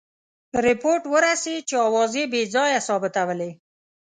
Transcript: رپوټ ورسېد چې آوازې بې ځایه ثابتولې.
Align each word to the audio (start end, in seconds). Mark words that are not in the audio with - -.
رپوټ 0.65 1.01
ورسېد 1.13 1.61
چې 1.69 1.75
آوازې 1.87 2.23
بې 2.31 2.41
ځایه 2.53 2.79
ثابتولې. 2.87 3.51